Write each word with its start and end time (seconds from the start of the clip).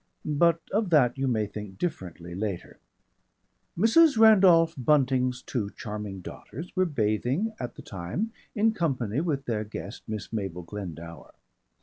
But 0.25 0.61
of 0.71 0.89
that 0.89 1.15
you 1.15 1.27
may 1.27 1.45
think 1.45 1.77
differently 1.77 2.33
later. 2.33 2.79
Mrs. 3.77 4.17
Randolph 4.17 4.73
Bunting's 4.75 5.43
two 5.43 5.69
charming 5.77 6.21
daughters 6.21 6.75
were 6.75 6.85
bathing 6.87 7.53
at 7.59 7.75
the 7.75 7.83
time 7.83 8.33
in 8.55 8.73
company 8.73 9.21
with 9.21 9.45
their 9.45 9.63
guest, 9.63 10.01
Miss 10.07 10.33
Mabel 10.33 10.63
Glendower. 10.63 11.35